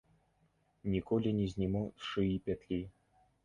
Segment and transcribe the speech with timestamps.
[0.93, 2.85] Ніколі не зніму з шыі пятлі.